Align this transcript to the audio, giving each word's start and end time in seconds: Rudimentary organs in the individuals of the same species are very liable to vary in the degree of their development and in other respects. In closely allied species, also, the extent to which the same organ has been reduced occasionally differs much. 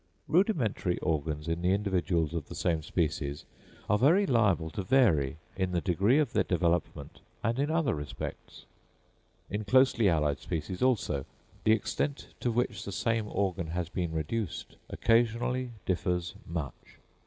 Rudimentary 0.27 0.97
organs 0.97 1.47
in 1.47 1.61
the 1.61 1.73
individuals 1.73 2.33
of 2.33 2.47
the 2.47 2.55
same 2.55 2.81
species 2.81 3.45
are 3.87 3.99
very 3.99 4.25
liable 4.25 4.71
to 4.71 4.81
vary 4.81 5.37
in 5.55 5.73
the 5.73 5.79
degree 5.79 6.17
of 6.17 6.33
their 6.33 6.43
development 6.43 7.19
and 7.43 7.59
in 7.59 7.69
other 7.69 7.93
respects. 7.93 8.65
In 9.51 9.63
closely 9.63 10.09
allied 10.09 10.39
species, 10.39 10.81
also, 10.81 11.27
the 11.65 11.73
extent 11.73 12.29
to 12.39 12.49
which 12.51 12.83
the 12.83 12.91
same 12.91 13.27
organ 13.27 13.67
has 13.67 13.89
been 13.89 14.11
reduced 14.11 14.75
occasionally 14.89 15.69
differs 15.85 16.33
much. 16.47 16.97